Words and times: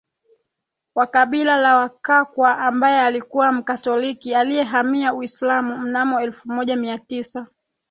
wa 0.95 1.07
kabila 1.07 1.57
la 1.57 1.75
Wakakwa 1.75 2.57
ambaye 2.57 3.01
alikuwa 3.01 3.51
Mkatoliki 3.51 4.35
aliyehamia 4.35 5.13
Uislamu 5.13 5.77
mnamo 5.77 6.21
elfu 6.21 6.49
moja 6.51 6.75
Mia 6.75 6.99
tisa 6.99 7.47